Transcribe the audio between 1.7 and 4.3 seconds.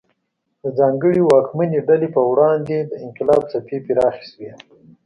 ډلې پر وړاندې د انقلاب څپې پراخې